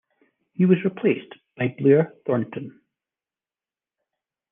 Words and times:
He 0.53 0.65
was 0.65 0.83
replaced 0.83 1.35
by 1.55 1.75
Blair 1.77 2.15
Thornton. 2.25 2.81